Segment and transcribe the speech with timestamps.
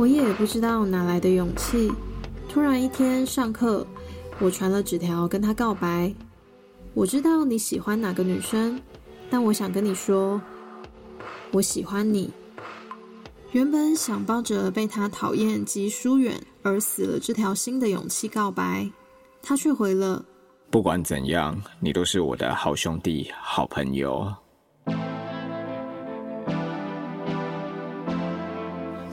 [0.00, 1.92] 我也不知道哪来的勇气，
[2.48, 3.86] 突然一天上课，
[4.38, 6.10] 我传了纸条跟他告白。
[6.94, 8.80] 我知道你喜欢哪个女生，
[9.28, 10.40] 但我想跟你说，
[11.52, 12.30] 我喜欢你。
[13.52, 18.90] 原本想抱着被他讨厌及疏远而死了这条心的勇气告白，
[19.42, 20.24] 他却回了：
[20.70, 24.34] 不管怎样，你都是我的好兄弟、好朋友。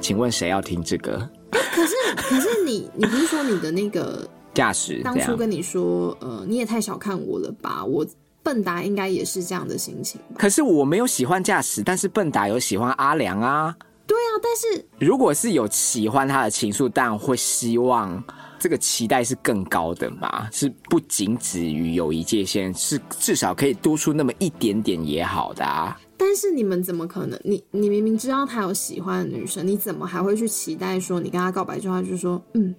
[0.08, 1.18] 请问谁要听这个？
[1.52, 7.84] 可是，可是你，你不是说你的那个驾驶当初跟你说，呃，你也太小看我了吧？
[7.84, 8.08] 我
[8.42, 10.22] 笨达应该也是这样的心情。
[10.38, 13.76] 可是我没有喜欢驾驶，但是笨达有喜欢阿良啊。
[14.06, 18.24] 对啊，但是如果是有喜欢他的情愫，当然会希望
[18.58, 26.00] 这个期待是更高的嘛，是不仅止于友谊界限，是至少可以多出那么一点点也好的啊。
[26.18, 27.40] 但是你们怎么可能？
[27.44, 32.74] 你你明明知道他有喜欢的女生，你怎么还会去期待说你跟他告白之后就说嗯，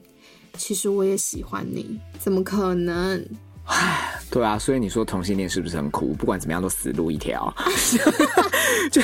[0.57, 1.99] 其实我也喜欢你？
[2.19, 3.25] 怎么可能？
[3.67, 6.15] 唉，对啊，所以你说同性恋是不是很苦？
[6.15, 7.55] 不管怎么样都死路一条。
[8.91, 9.03] 就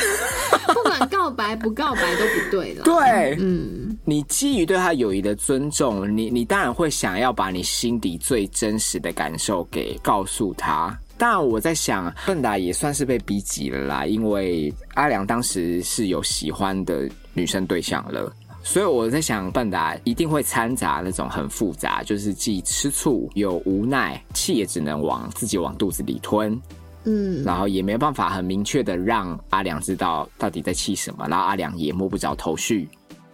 [0.72, 2.82] 不管告白不告白都不对了。
[2.84, 10.98] 对，嗯，你基于对他友谊的尊重，你你当然会想要把你心底最真实的感受给告诉他。
[11.16, 18.32] 当然，我在想，笨达也算是被逼急了啦，因为阿良当时是有喜欢的女生对象了。
[18.62, 26.58] 所以我在想，笨达一定会掺杂那种很复杂，就是既吃醋又无奈，气也只能往自己往肚子里吞，
[27.04, 32.88] 嗯，然后也没办法很明确的让阿良知道到底在气什么，然后阿良也摸不着头绪，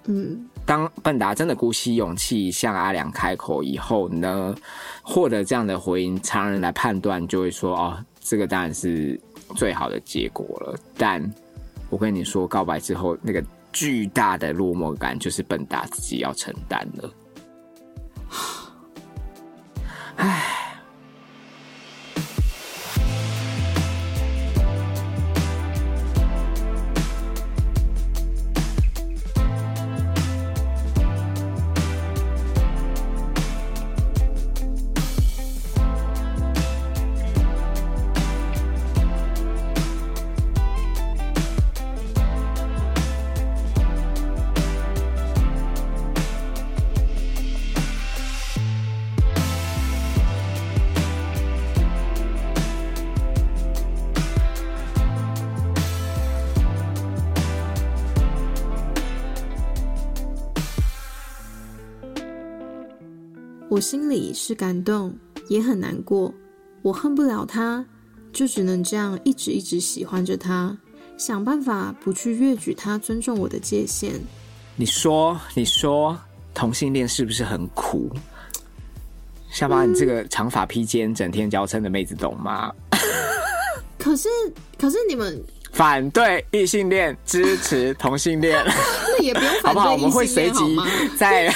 [0.05, 0.48] 嗯。
[0.65, 4.55] 当笨达真的鼓起勇气向阿良开口以后呢，
[5.03, 9.21] 获得这样的回应，常人来判断就会说，哦，这个当然是
[9.56, 10.78] 最好的结果了。
[10.97, 11.23] 但
[11.89, 13.45] 我跟你说，告白之后那个。
[13.73, 17.15] 巨大的落寞感，就是笨达自己要承担了。
[20.16, 20.69] 唉。
[63.80, 65.10] 我心里是感动，
[65.48, 66.30] 也很难过。
[66.82, 67.82] 我恨不了他，
[68.30, 70.76] 就只能这样一直一直喜欢着他，
[71.16, 74.12] 想办法不去越矩他尊重我的界限。
[74.76, 76.14] 你说，你说
[76.52, 78.10] 同性恋是不是很苦？
[79.50, 82.70] 下巴，你这个长发披肩、整天娇嗔的妹子懂吗？
[83.97, 84.28] 可是，
[84.78, 85.42] 可是你们
[85.72, 88.62] 反对异性恋，支持同性恋，
[89.08, 89.92] 那也不用 好不好？
[89.92, 90.76] 我们会随即
[91.16, 91.50] 在。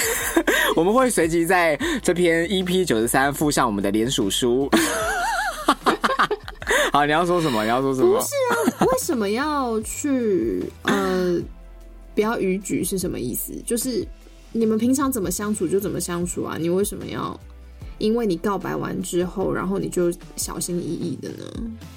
[0.75, 4.69] 我们会随即在这篇 EP 九十三附上我们的联署书。
[6.91, 7.63] 好，你要说什么？
[7.63, 8.17] 你要说什么？
[8.17, 11.39] 不是啊，为什么要去呃，
[12.13, 13.53] 不要逾矩是什么意思？
[13.65, 14.05] 就是
[14.51, 16.57] 你们平常怎么相处就怎么相处啊？
[16.59, 17.37] 你为什么要
[17.97, 21.45] 因为你告白完之后，然后你就小心翼翼的呢？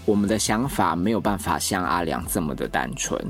[0.04, 3.20] 我们的想法没有办法像阿良这么的单纯。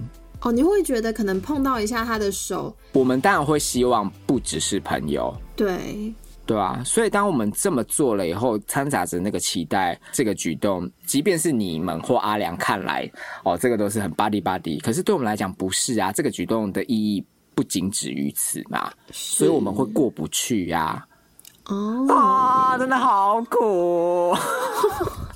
[0.41, 6.15] 哦，你会觉得可能碰到一下他的手，我们当然会希望不只是朋友，对
[6.47, 6.81] 对啊。
[6.85, 13.11] 所以当我们这么做了以后，掺杂着那个期待，这个举动，即便是你们或阿良看来，
[13.45, 16.13] 哦，这个都是很巴 o 巴迪可是对我们来讲不是啊。
[16.13, 21.05] 这个举动的意义不仅止于此嘛，所以我们会过不去呀。
[21.67, 24.37] 哦啊，真的好苦。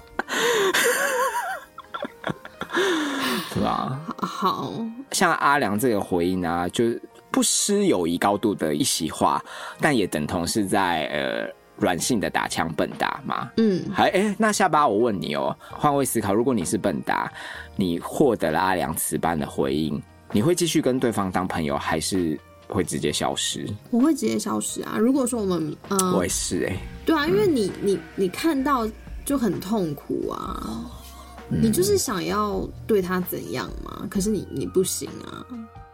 [4.42, 4.72] 好
[5.12, 6.84] 像阿良这个回应啊，就
[7.30, 9.40] 不失友谊高度的一席话，
[9.80, 13.48] 但也等同是在呃软性的打枪笨达嘛。
[13.58, 17.32] 嗯，还哎，那下巴我问你哦，换位思考，如果你是笨达，
[17.76, 20.02] 你获得了阿良此般的回应，
[20.32, 22.36] 你会继续跟对方当朋友，还是
[22.66, 23.64] 会直接消失？
[23.92, 24.96] 我会直接消失啊！
[24.98, 28.88] 如果说我们，嗯，我也是哎，对啊，因为你你你看到
[29.24, 30.98] 就很痛苦啊。
[31.60, 34.06] 你就是想要对他怎样嘛？
[34.10, 35.44] 可是你你不行啊！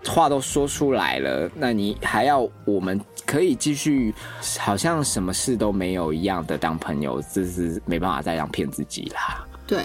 [0.06, 4.14] 话都说出来了，那你还要我们可以继续
[4.58, 9.44] 好像什么事都没有一样的当朋友，这是没办法再让骗自己啦。
[9.66, 9.84] 对，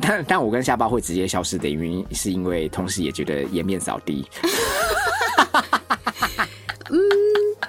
[0.00, 4.26] 但但我跟下巴会直接消失的原因，是因为同时也觉得颜面扫地。
[6.90, 6.98] 嗯，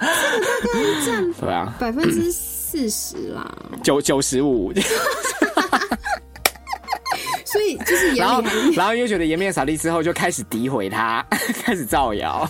[0.00, 4.72] 个大概占 对啊，百分之四十啦，九九十五，
[7.94, 8.42] 就是然后
[8.74, 11.24] 然后又觉得颜面扫地之后，就开始诋毁他，
[11.62, 12.48] 开始造谣。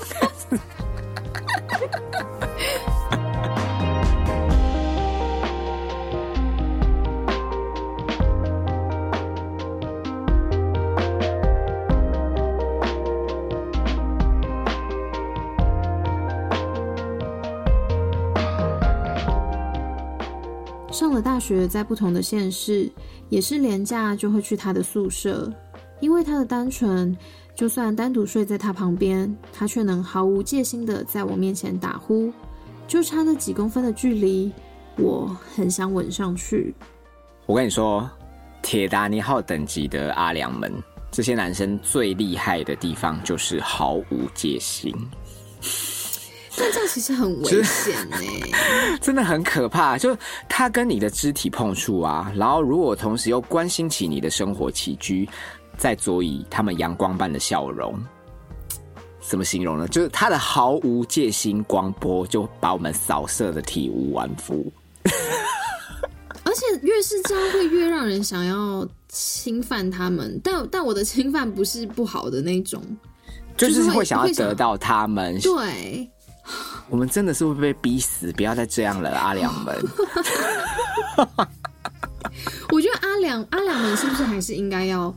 [21.44, 22.90] 学，在不同的县市，
[23.28, 25.52] 也是廉假就会去他的宿舍，
[26.00, 27.14] 因为他的单纯，
[27.54, 32.32] 就算单独睡在他旁边，他却能毫无戒心的在我面前打呼，
[32.88, 34.50] 就差那几公分的距离，
[34.96, 36.74] 我很想吻上去。
[37.44, 38.08] 我跟你说，
[38.62, 40.72] 铁达尼号等级的阿良们，
[41.10, 44.94] 这些男生最厉害的地方就是毫无戒心，
[46.56, 48.16] 但这样其实很危险呢、
[49.00, 49.98] 真的很可怕。
[49.98, 50.16] 就
[50.48, 55.28] 他跟你的肢体碰触啊，然后如果同时又关心起你的生活起居，
[55.76, 57.98] 再佐以他们阳光般的笑容。
[59.20, 59.88] 怎么形容呢？
[59.88, 64.70] 就是他的毫无戒心光波，就把我们扫射的体无完肤。
[66.44, 70.38] 而且越是这样，会越让人想要侵犯他们。
[70.44, 72.82] 但但我的侵犯不是不好的那种，
[73.56, 76.06] 就是会想要得到他们，对，
[76.90, 79.74] 我们真的是会被逼死，不要再这样了，阿良们。
[82.70, 85.14] 我觉得阿良阿良们是不是还是应该要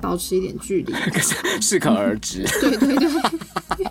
[0.00, 0.92] 保持一点距离？
[0.92, 2.44] 可是适可而止。
[2.60, 3.86] 对对对，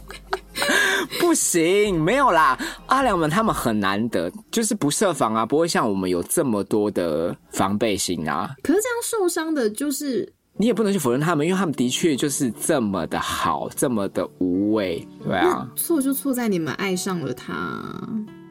[1.20, 8.56] 不行，没有啦，阿良们他们很难得，就是不设防啊，不会像我们有这么多的防备心啊。
[8.62, 15.66] 可是这样受伤的就是你也不能去否认他们，因为他们的确就是这么的好，这么的无畏，对啊。
[15.78, 17.82] 错就错在你们爱上了他。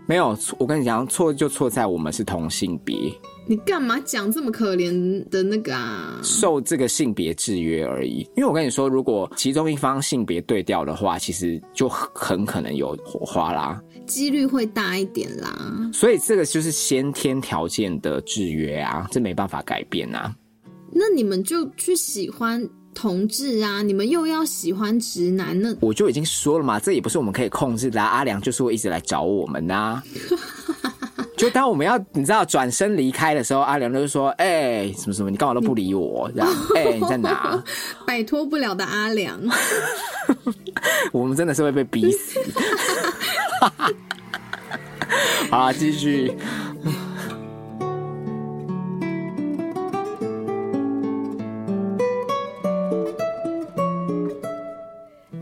[0.06, 3.12] 没有错，我跟你讲，错就错在我们是同性别，
[3.46, 6.19] 你干嘛讲这么可怜的那个啊？
[6.22, 8.20] 受这个性别制约而已。
[8.34, 13.78] 因为我跟你说，如果其中一方性别对调的话，其实就很很可能有火花啦。
[14.06, 15.90] 几率会大一点啦。
[15.93, 20.34] 所以这个就是先天条件的制约啊，这没办法改变啊。
[20.93, 28.06] 那你们就去喜欢同志啊，你们又要喜欢直男，那我就已经说了嘛，这也不是我们可以控制的、啊。
[28.08, 30.02] 阿良就是会一直来找我们呐、
[31.37, 36.29] 就当我们要你知道转身离开的时候，阿良就说：“哎、什么什么，你干嘛都不理我？
[36.35, 37.62] 这样，哎、你在哪？
[38.05, 39.41] 摆脱不了的阿良。
[41.12, 42.41] 我们真的是会被逼死。
[45.49, 46.32] ”好啊，继续。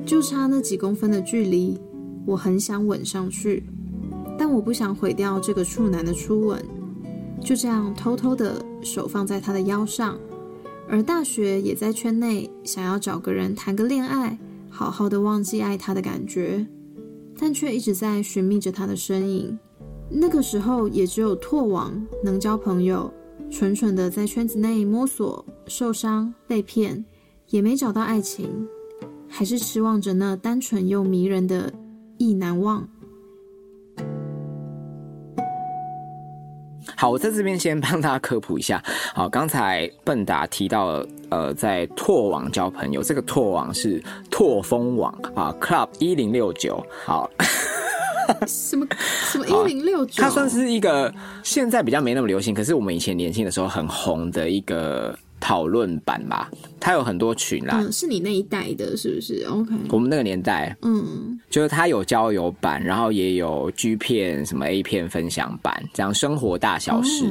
[0.06, 1.76] 就差那几公分的距离，
[2.24, 3.64] 我很想吻上去，
[4.38, 6.64] 但我不想毁掉这个处男的初吻，
[7.42, 10.16] 就这样偷偷的手放在他的腰上。
[10.88, 14.38] 而大学也在圈内，想要找个人谈个恋爱，
[14.70, 16.64] 好好的忘记爱他的感觉，
[17.36, 19.58] 但却一直在寻觅着他的身影。
[20.08, 21.92] 那个时候也只有拓网
[22.22, 23.12] 能交朋友，
[23.50, 27.04] 蠢蠢的在圈子内摸索，受伤被骗，
[27.48, 28.68] 也没找到爱情。
[29.28, 31.72] 还是痴望着那单纯又迷人的
[32.18, 32.86] 意难忘。
[36.98, 38.82] 好，我在这边先帮大家科普一下。
[39.14, 46.82] 好，刚才笨达提到了，呃，在拓网交朋友，这个拓网是拓风网啊，Club 一零六九。
[47.04, 47.28] 好，
[48.46, 48.86] 什么
[49.30, 50.22] 什么 一零六九？
[50.22, 56.50] 它算是一个现在比较没那么流行，可是我们以前年轻的时候很红的一个讨论版吧。
[56.80, 67.26] 它有很多群啦，嗯，是你那一代的，是不是？OK，我们那个年代，嗯，就是它有交友版，然后也有 G 片、什么 A 片分享版，这样生活大小事，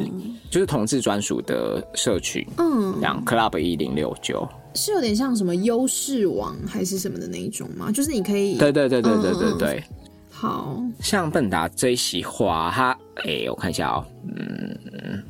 [0.50, 4.48] 就是同志专属的社群，嗯这样 Club 一零六九。
[4.74, 7.90] 是有点像什么优势网还是什么的那一种吗？
[7.94, 9.84] 就是你可以对对对对对对嗯对，
[10.30, 12.92] 好，像笨达这一席话，他
[13.24, 14.45] 哎、我看一下哦，嗯，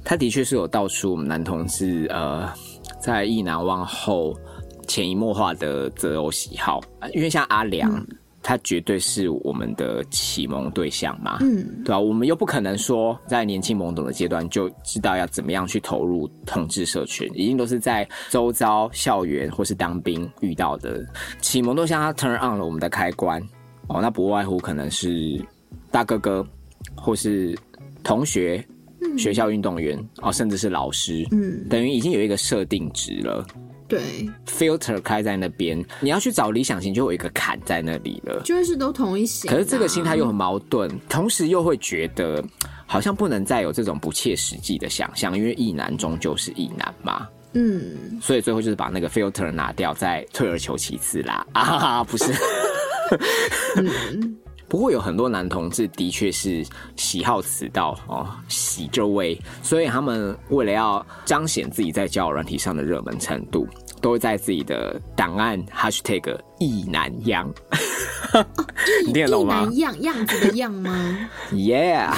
[0.05, 2.47] 他的确是有道出我们男同志呃，
[3.01, 4.33] 在意难忘后
[4.87, 8.05] 潜移默化的择偶喜好，呃因为像阿良。
[8.47, 21.03] 他绝对是我们的启蒙对象嘛，嗯，对吧、我们又不可能说在年轻懵懂的阶段就知道要怎么样去投入同志社群，一定都是在周遭校园或是当兵遇到的
[21.41, 23.41] 启蒙对象，他 turn on 了我们的开关。
[23.87, 25.43] 哦，那不外乎可能是
[25.89, 26.45] 大哥哥，
[26.93, 27.57] 或是
[28.03, 28.63] 同学、
[29.17, 33.45] 学校运动员哦，甚至是老师，嗯，等于已经有一个设定值了。
[33.87, 34.01] 对
[34.47, 38.41] ，filter 开在那边，你要去找理想型，就有一个坎在那里了。
[38.43, 39.53] 就是都同一型啊。
[39.53, 42.43] 可是这个心态又很矛盾，同时又会觉得
[42.87, 47.27] 好像不能再有这种不切实际的想象，因为异男终究是异男嘛。
[47.53, 51.45] 嗯，所以最后就是把那个 filter 拿掉，再退而求其次啦。
[51.53, 52.25] 啊，不是。
[54.67, 63.67] 不过有很多男同志的确是喜好此道哦，喜这位，所以他们为了要彰显自己在交友软体上的热门程度，
[64.01, 67.49] 都会在自己的档案 hashtag 意男样。
[69.05, 71.29] 你听得懂吗一男样样子的样吗？？
[71.53, 72.11] Yeah，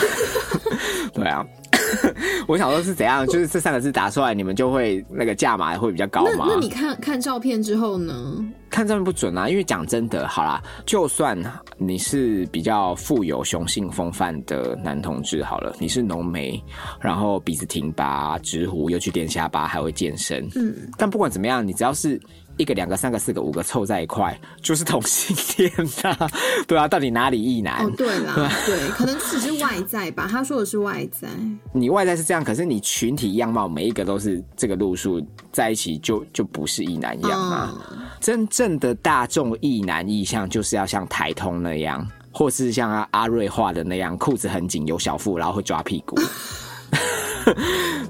[1.13, 1.46] 对啊。
[2.48, 6.46] 我想说是怎样，就是这三个字打出来，你们就会那个价码会比较高吗？
[6.48, 8.46] 那那你看看照片之后呢？
[8.70, 11.38] 看照片不准啊，因为讲真的，好啦，就算
[11.77, 16.62] 你是比较富有雄性风范的男同志，好了，你是浓眉，
[17.00, 22.20] 然后鼻子挺拔、直胡，又去垫下巴，还会健身，嗯，但不管怎么样，你只要是
[22.58, 25.72] 一个、两个、三个、四个、五个凑在一块， 就是同性恋
[26.04, 26.30] 呐、
[26.68, 27.86] 对啊，到底哪里异男？
[27.86, 28.34] 哦，对啦，
[28.66, 30.28] 对，可能只是外在吧。
[30.30, 31.28] 他说的是外在，
[31.72, 35.22] 你外在是这样，可是你群体样貌每一个都是这个路数
[35.52, 37.74] 在一起就，就不是异男样啊。
[37.92, 46.20] 嗯真正的大众异男意向就是要像台通那样，或是像阿阿瑞画的那样，裤子很紧，有小腹，然后会抓屁股。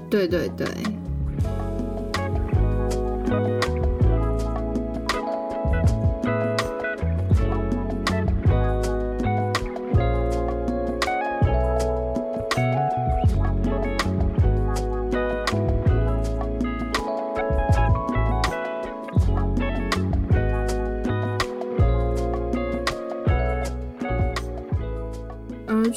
[0.08, 0.66] 对对对。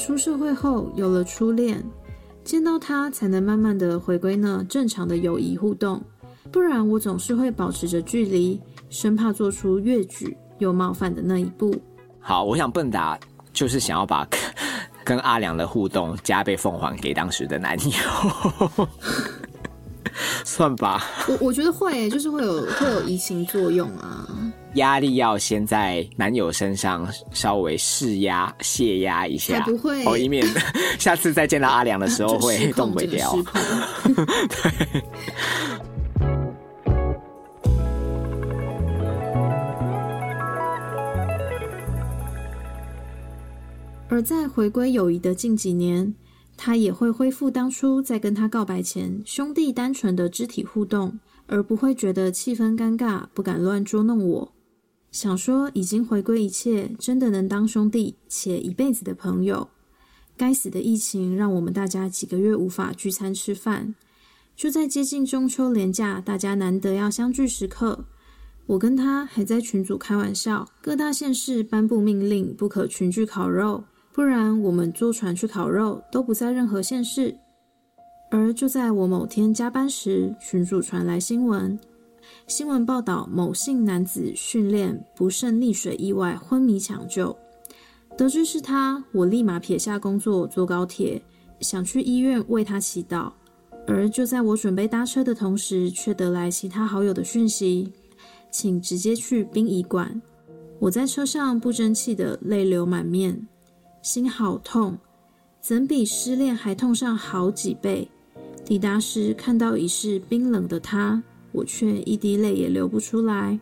[0.04, 1.80] 出社会后有了初恋，
[2.42, 6.02] 见到他才能慢慢的回归呢正常的友谊互动，
[6.50, 11.72] 不然我总是会保持着距离，生怕做出越矩又冒犯的那一步。
[12.18, 13.16] 好，我想笨达
[13.52, 14.26] 就是想要把
[15.04, 18.88] 跟 阿良的互动加倍奉还给当时的男友，
[20.44, 24.26] 算吧，我我觉得会，就是会有会有移情作用啊。
[24.74, 30.02] 压力要先在男友身上稍微释压、泄压一下，才不会。
[30.06, 30.46] 哦，以免
[30.98, 33.36] 下次再见到阿良的时候会动不掉。
[34.06, 35.02] 对。
[44.08, 46.14] 而在回归友谊的近几年，
[46.56, 54.52] 他也会恢复当初在跟他告白前兄弟单纯的肢体互动，而不会觉得气氛尴尬，不敢乱捉弄我。
[55.10, 59.68] 想说已经回归一切，真的能当兄弟且一辈子的朋友。
[60.36, 63.94] 该死的疫情让我们大家几个月无法聚餐吃饭。
[64.56, 68.06] 就在接近中秋连假，大家难得要相聚时刻，
[68.66, 77.34] 我跟他还在群组开玩笑，各大县市颁布命令，不可群聚烤肉，不然我们坐船去烤肉都不在任何县市。
[78.30, 81.78] 而就在我某天加班时，群主传来新闻，
[82.46, 87.36] 新闻报道某姓男子训练不慎溺水意外昏迷抢救。
[88.16, 91.22] 得知是他，我立马撇下工作，坐高铁，
[91.60, 93.32] 想去医院为他祈祷。
[93.86, 97.92] 而就在我准备搭车的同时，却得来其他好友的讯息，
[98.50, 100.20] 请直接去殡仪馆。
[100.78, 103.48] 我在车上不争气的泪流满面，
[104.02, 104.98] 心好痛，
[105.60, 108.08] 怎比失恋还痛上好几倍？
[108.64, 113.56] 抵达时看到已是冰冷的他，我却一滴泪也流不出来。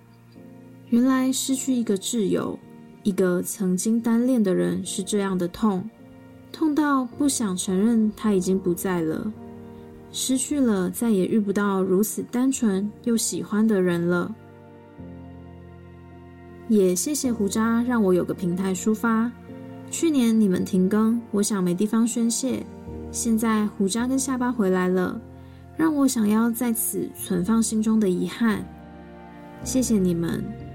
[0.88, 2.58] 原来失去一个挚友，
[3.02, 5.88] 一个曾经单恋的人是这样的痛，
[6.50, 9.30] 痛到不想承认他已经不在了。
[10.10, 14.34] 失去了，再也遇不到如此单纯又喜欢的人了。
[16.66, 19.30] 也谢谢胡渣，让我有个平台抒发。
[19.90, 22.64] 去年你们停更，我想没地方宣泄。
[23.10, 25.20] 现在胡渣跟下巴回来了，
[25.76, 28.64] 让我想要在此存放心中的遗憾。
[29.64, 30.69] 谢谢你们。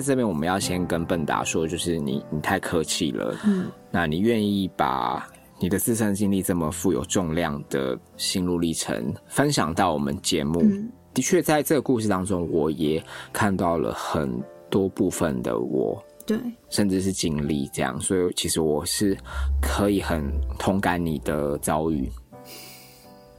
[0.00, 3.34] 在这边，我们要先跟笨达说，就是你你太客气了。
[3.46, 5.26] 嗯，那你愿意把
[5.58, 14.30] 你的自身经历这么富有重量的心路历程分享到我们节目，嗯的确在这个故事当中，我也看到了很
[14.68, 16.38] 多部分的我，对，
[16.68, 19.16] 甚至是经历这样，所以其实我是
[19.62, 22.06] 可以很同感你的遭遇。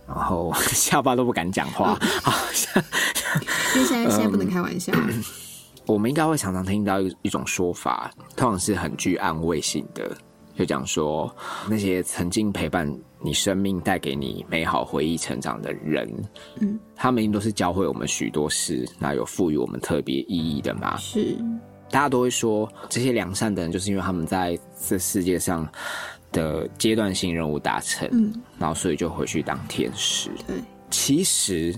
[0.07, 2.83] 然后 下巴都不敢讲话，好像
[3.75, 4.91] 因为现在现在不能开玩笑。
[5.87, 10.15] 我们应该会常常听到一一种说法，通常是很具安慰性的，
[10.55, 11.33] 就讲说
[11.69, 12.87] 那些曾经陪伴
[13.21, 16.07] 你生命、带给你美好回忆、成长的人，
[16.59, 20.97] 嗯，他们都是教会我们许多事，那有赋予我们特别意义的嘛？
[20.97, 21.35] 是，
[21.89, 25.67] 大家都会说这些良善的人，就是因为他们在这世界上
[26.31, 30.29] 的阶段性任务达成，嗯，然后所以就回去当天使。
[30.45, 30.57] 对，
[30.91, 31.73] 其实，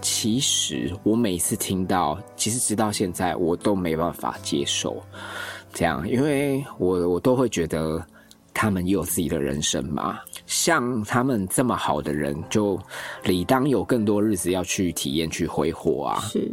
[0.00, 4.96] 其实我每次听到，其实直到现在我都没办法接受
[5.72, 8.04] 这样，因为我我都会觉得
[8.54, 10.18] 他们也有自己的人生嘛。
[10.46, 12.78] 像他们这么好的人，就
[13.22, 16.20] 理当有更多日子要去体验、去挥霍啊。
[16.22, 16.50] 是，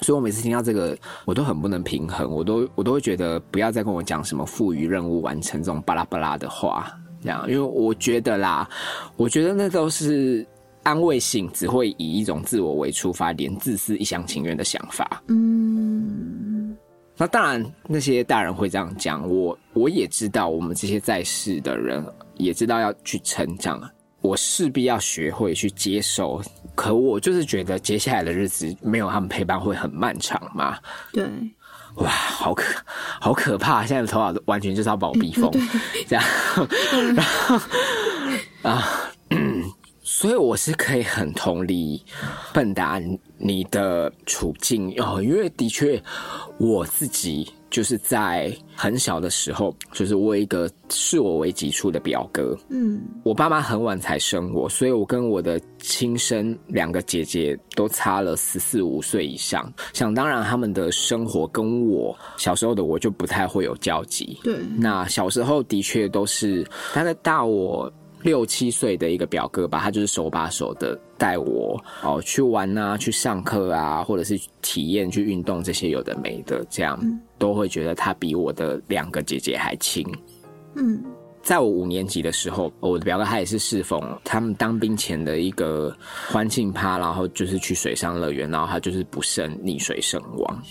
[0.00, 8.68] 所以我每次听到这个，我都很不能平衡，我都我都会觉得不要再跟我讲什么赋予任务完成这种巴拉巴拉的话，这样，因为我觉得啦，
[9.16, 10.46] 我觉得那都是
[10.82, 15.22] 安慰性，只会以一种自我为出发点、自私、一厢情愿的想法。
[15.28, 16.76] 嗯，
[17.16, 22.04] 那当然，那些大人会这样讲，我我也知道，我们这些在世的人
[22.36, 23.80] 也知道要去成长，
[24.20, 26.40] 我势必要学会去接受。
[26.74, 30.78] 可我就是觉得接下来的日子没有他们陪伴会很漫长嘛。
[31.12, 31.24] 对，
[31.96, 32.64] 哇，好可
[33.20, 33.84] 好可怕！
[33.84, 35.50] 现在的头脑完全就是要把我逼疯，
[36.06, 36.24] 这样，
[37.16, 37.56] 然后
[38.62, 39.07] 啊，嗯，
[40.10, 42.02] 所以我是可以很同理
[42.54, 42.98] 笨达
[43.36, 46.02] 你的处境哦，因为的确
[46.56, 59.70] 我自己就是在很小的时候，就是我有一个视我为己出的表哥，嗯，我爸妈很晚才生我，所以我跟我的亲生两个姐姐都差了十四五岁以上。
[59.92, 64.40] 想当然，他们的生活跟我小时候的我就不太会有交集。
[64.42, 76.98] 对，那小时候的确都是大概大我六七岁的一个表哥吧，他就是手把手的带我哦去玩啊，去上课啊，或者是体验去运动这些有的没的，这样、
[77.38, 80.04] 都会觉得他比我的两个姐姐还亲。
[80.74, 81.02] 嗯，
[81.48, 85.96] 在我五年级的时候，我的表哥他也是适逢他们当兵前的一个
[86.30, 90.62] 欢庆趴，然后就是去水上乐园，然后他就是不慎溺水身亡。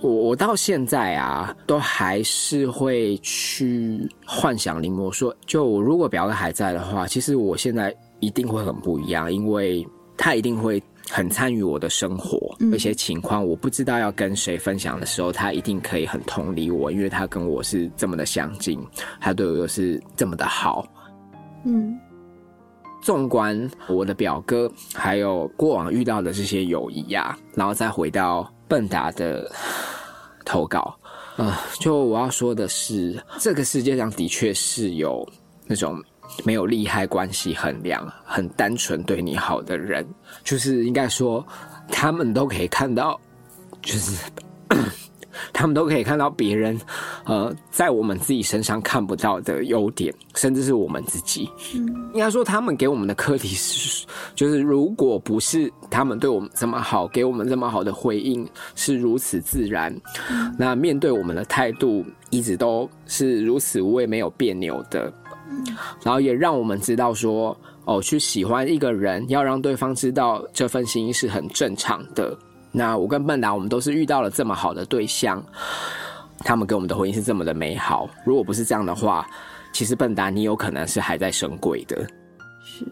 [0.00, 9.84] 我我到现在啊，都还是会去幻想临摹说，就我如果表哥还在的话，其实我现在一定会很不一样，因为
[10.16, 18.80] 他一定会很参与我的生活，嗯一些情况我不知道要跟谁分享的时候，他一定可以很同理我，因为他跟我是这么的相近，
[19.20, 20.86] 他对我又是这么的好。
[21.64, 21.98] 嗯，
[23.02, 29.50] 纵观我的表哥，还有过往遇到的这些友谊呀、然后再回到笨达的
[30.44, 30.96] 投稿，
[31.36, 35.26] 啊、就我要说的是，这个世界上的确是有
[35.66, 36.02] 那种
[36.44, 40.06] 没有利害关系衡量、很单纯对你好的人，
[40.44, 41.46] 就是应该说，
[41.88, 43.20] 他们都可以看到，
[43.82, 44.16] 就是。
[45.52, 46.78] 他们都可以看到别人，
[47.24, 51.48] 呃，在我们自己身上看不到的优点，甚至是我们自己。
[51.72, 59.94] 应该说，他们给我们的课题是，就是如果不是他们对我们这么好，给我们这么好的回应是如此自然，
[60.58, 65.12] 那面对我们的态度一直都是如此无畏，没有别扭的。
[66.02, 72.36] 然后也让我们知道说，哦，去喜欢一个人，要让对方知道这份心意是很正常的。
[72.72, 75.44] 那我跟笨达，我们都是遇到了这么好的对象，
[76.38, 78.08] 他们给我们的婚姻是这么的美好。
[78.24, 79.26] 如果不是这样的话，
[79.72, 82.06] 其实笨达你有可能是还在神鬼的。
[82.62, 82.84] 是，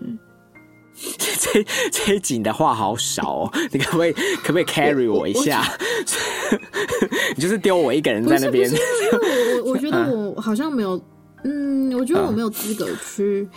[1.39, 5.63] 这这一集你的话好少哦，你可不可以可不可以 carry 我一下？
[7.37, 11.01] 你就是丢我一个人在那边我我我觉得 我好像没有，
[11.45, 13.49] 嗯，我觉得我没有资格去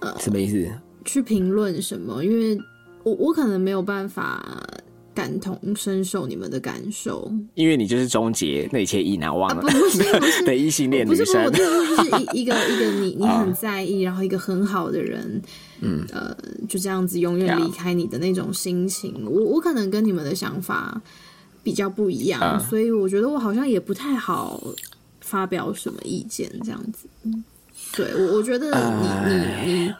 [0.00, 0.70] 呃什么意思？
[1.04, 2.58] 去评论什么，因为
[3.02, 4.62] 我我可能没有办法
[5.14, 7.30] 感同身受你们的感受。
[7.54, 11.50] 因为你就是终结那一切意难忘了啊不不是不是的异性恋不是，不是， 女生我。
[11.50, 15.42] 这就是一一个 一个你你很在意，然后一个很好的人，
[15.80, 16.34] 嗯，呃，
[16.68, 21.00] 就这样子永远离开你的那种心情，我我可能跟你们的想法
[21.62, 24.62] 比较不一样，嗯所以我觉得我好像也不太好
[25.22, 27.08] 发表什么意见，这样子。
[27.22, 27.42] 嗯
[27.96, 29.94] 对我，我觉得你你你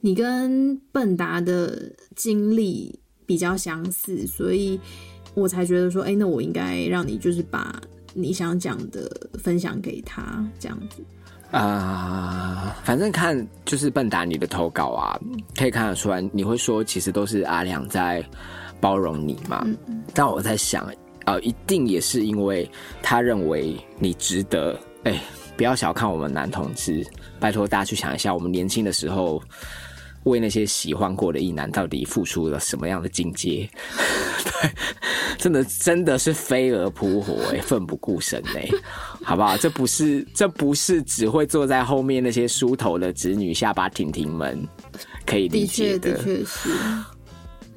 [0.00, 4.80] 你跟笨达的经历比较相似，所以
[5.34, 7.80] 我才觉得说，哎、那我应该让你就是把
[8.14, 11.02] 你想讲的分享给他，这样子。
[11.50, 15.18] 啊、反正看就是笨达你的投稿啊，
[15.56, 18.24] 可以看得出来，你会说其实都是阿良在
[18.80, 19.66] 包容你嘛。
[20.14, 20.90] 但我在想，
[21.28, 22.68] 啊，一定也是因为
[23.02, 24.78] 他认为你值得。
[25.04, 25.22] 哎，
[25.58, 27.06] 不要小看我们男同志，
[27.38, 29.42] 拜托大家去想一下，我们年轻的时候
[30.24, 33.68] 为那些喜欢过的异男，到底付出了什么样的境界？
[34.42, 34.70] 对，
[35.36, 38.66] 真的真的是飞蛾扑火，哎，奋不顾身，哎，
[39.22, 39.54] 好不好？
[39.58, 44.58] 这不是这不是只会坐在后面那些梳头的子女下巴挺挺们
[45.26, 46.70] 可以理解的，的确是。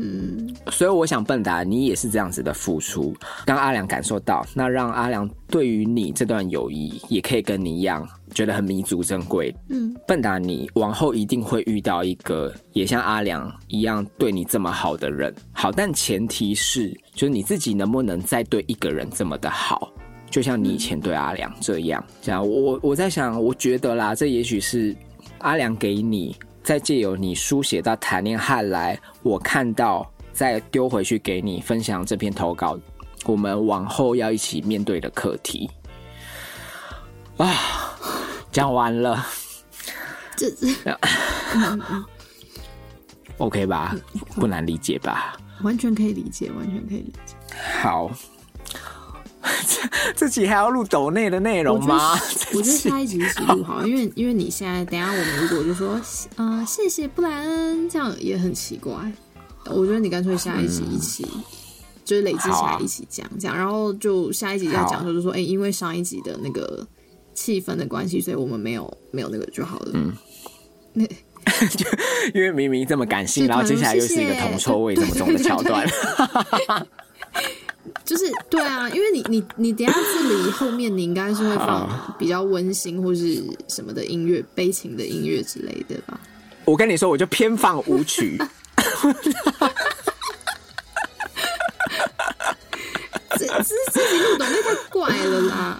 [0.03, 9.55] 嗯，所以我想，笨达，你也是这样子的付出，让阿良感受到，那让阿良对于你这段友谊，也可以跟你一样，觉得很弥足珍贵。
[9.69, 15.31] 嗯，笨达，你往后一定会遇到一个也像阿良一样对你这么好的人。
[15.51, 19.91] 好，但前提是，就是你自己能不能再对一个人这么的好，
[20.31, 22.03] 就像你以前对阿良这样。
[22.21, 24.95] 这样，我我在想，我觉得啦，这也许是
[25.37, 26.35] 阿良给你。
[26.63, 32.79] 再借由你书写到谈恋爱来，我看到再丢回去给你分享这篇投稿，
[33.25, 35.69] 我们往后要一起面对的课题
[37.37, 37.55] 啊，
[38.51, 39.25] 讲完了，
[40.35, 40.67] 这这
[43.37, 43.95] ，OK 吧？
[44.35, 45.37] 不难理解吧？
[45.63, 47.35] 完全可以理解，完全可以理解。
[47.81, 48.09] 好。
[50.15, 52.17] 自己还要录抖内的内容吗？
[52.53, 55.99] 我觉得 下一集一起录好，因为因为你现在等下我们如果就说
[56.35, 58.93] 啊谢谢布莱恩，这样也很奇怪。
[59.65, 61.27] 我觉得你干脆下一集一起，
[62.03, 66.85] 就是累积起来一起讲讲，然后就下一集要讲就是说，哎，因为上一集的那个
[67.33, 69.91] 气氛的关系，所以我们没有没有那个就好了。
[69.93, 70.11] 嗯，
[70.93, 71.05] 那
[71.69, 71.85] 就
[72.33, 75.87] 因为明明这么感性，然后接下来又是一个铜臭味这么重的桥段。
[78.03, 81.87] 就是对啊，因为你你你等下这里后面你应该是会放
[82.17, 86.19] 比较温馨或是什么的音乐，悲情的音乐之类的吧？
[86.65, 88.37] 我跟你说，我就偏放舞曲。
[93.37, 95.79] 这这这集录懂那太怪了啦！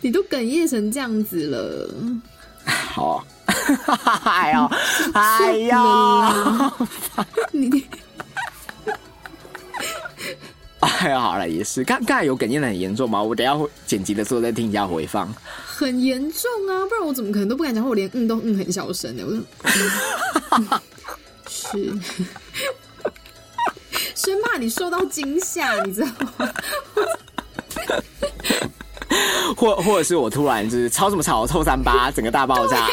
[0.00, 1.94] 你都哽咽成这样子了，
[2.66, 3.24] 好，
[4.24, 4.70] 哎呦，
[5.14, 5.76] 哎呦，
[7.52, 7.84] 你。
[10.82, 11.84] 哎呀，好了，也是。
[11.84, 13.22] 刚刚才有哽咽的很严重吗？
[13.22, 15.32] 我等下会剪辑的时候再听一下回放。
[15.64, 17.90] 很严重啊，不然我怎么可能都不敢讲话？
[17.90, 19.30] 我连嗯都嗯很小声的，我
[21.48, 21.92] 是
[24.16, 26.52] 生怕你受到惊吓，你知道吗？
[29.56, 32.88] 或或者是我突然就是吵什么吵，臭三八，整个大爆炸？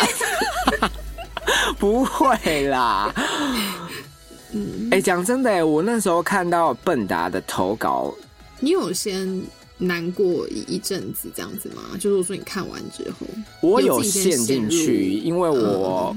[1.79, 3.11] 不会啦。
[4.91, 8.13] 哎，讲真的，我那时候看到笨达的投稿，
[8.59, 9.41] 你有先
[9.77, 11.97] 难过一阵子这样子吗？
[11.99, 13.27] 就是我说你看完之后，
[13.61, 16.15] 我有陷进去，因为我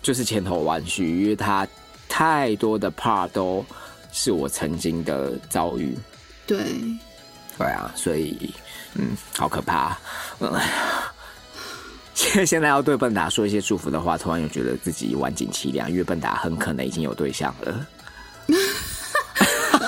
[0.00, 1.66] 就是千头万绪，因为他
[2.08, 3.64] 太多的 part 都
[4.12, 5.96] 是我曾经的遭遇。
[6.46, 6.58] 对，
[7.58, 8.54] 对啊，所以
[8.94, 9.98] 嗯，好可怕，
[10.38, 10.52] 嗯。
[12.14, 17.86] 现 现在要对笨达说一些祝福的话，突然又觉得自己晚景凄凉，因为笨达很可能已经有对象了。
[19.76, 19.84] 可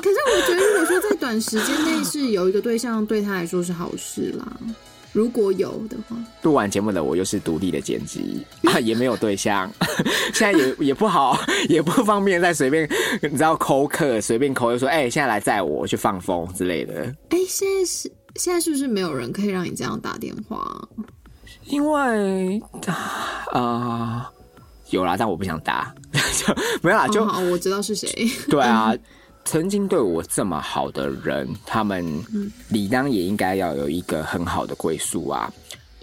[0.00, 4.46] 可是我觉得，如果说在短时间内是有一个对象，对他来说是好事啦。
[5.12, 9.68] 如果有的话，录完节目的我又是独立的剪辑啊，也没有对象，
[10.32, 11.36] 现在也也不好，
[11.68, 12.88] 也不方便再随便
[13.20, 17.12] 你知道抠客，随便抠就说哎，现在来载我去放风之类的。
[17.30, 20.88] 哎，现在是现在是不是没有人可以让你这样打电话？
[21.70, 22.60] 因为
[23.52, 24.30] 啊，
[24.90, 27.06] 有啦，但我不想打，就 没有啦。
[27.08, 28.28] 就我知道是谁。
[28.48, 28.92] 对啊，
[29.44, 32.04] 曾经对我这么好的人，他们
[32.68, 35.52] 理当也应该要有一个很好的归宿啊。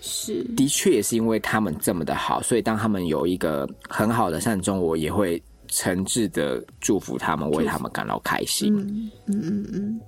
[0.02, 8.74] 是，的确也是因为他们这么的好，所以当他们有一个很好的善终，我也会诚挚的祝福他们，为他们感到开心。
[8.74, 10.02] 嗯嗯嗯嗯。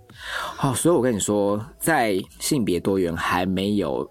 [0.56, 4.10] 好，所以我跟你说，在性别多元还没有。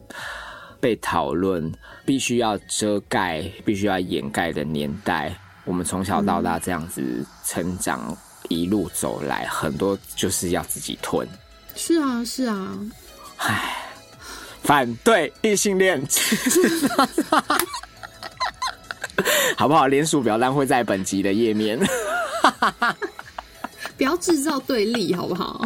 [0.81, 1.73] 被讨论
[2.05, 8.17] 必须要遮盖、必须要掩盖的年代，我们从小到大这样子成长，
[8.49, 11.27] 一路走来，很多就是要自己吞。
[11.75, 12.79] 是啊，是啊。
[13.39, 13.77] 唉，
[14.63, 16.03] 反对异性恋，
[19.57, 19.87] 好不好？
[19.87, 21.79] 联署表单会在本集的页面。
[23.97, 25.61] 不要制造对立，好不好？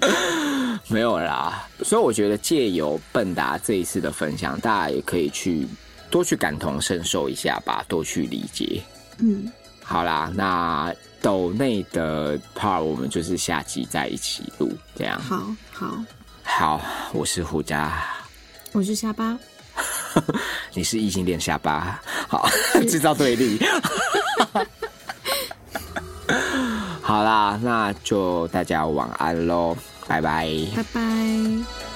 [0.94, 5.66] 没有啦，所以我觉得借由笨达这一次的分享，大家也可以去
[6.08, 8.80] 多去感同身受一下吧，多去理解。
[9.18, 9.50] 嗯，
[9.82, 15.20] 好啦，那斗内的 part 我们就是下集再一起录，这样。
[15.20, 15.98] 好好。
[16.44, 16.80] 好，
[17.12, 18.00] 我是胡家，
[18.70, 19.36] 我是下巴，
[20.74, 22.48] 你是异性恋下巴，好
[22.88, 23.58] 制造对立。
[27.02, 30.46] 好啦，那就大家晚安喽，拜拜。
[30.76, 31.93] 拜拜。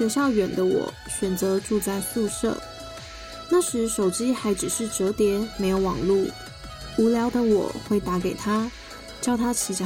[0.00, 2.58] 学校远的我选择住在宿舍。
[3.50, 6.24] 那时手机还只是折叠，没有网络。
[6.96, 8.70] 无聊的我会打给他，
[9.20, 9.84] 叫他骑脚。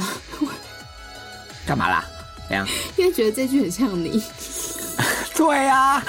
[1.67, 2.05] 干嘛啦？
[2.47, 2.65] 怎样？
[2.95, 4.23] 因为觉得这句很像你。
[5.35, 5.99] 对啊。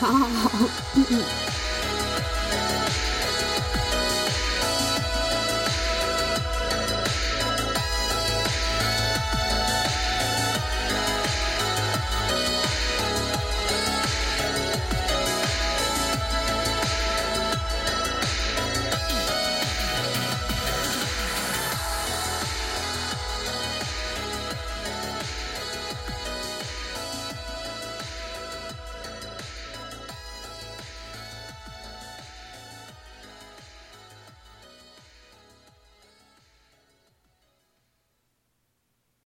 [0.00, 0.50] 好好好。
[0.94, 1.22] 嗯嗯。